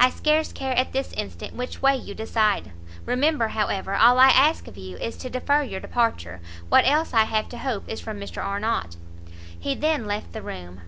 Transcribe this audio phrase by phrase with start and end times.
[0.00, 2.72] I scarce care at this instant which way you decide;
[3.06, 7.22] remember, however, all I ask of you is to defer your departure; what else I
[7.26, 8.96] have to hope is from Mr Arnott."
[9.56, 10.80] He then left the room.